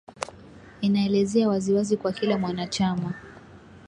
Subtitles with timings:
[0.81, 3.13] inaelezea wazi wazi kwa kila mwanachama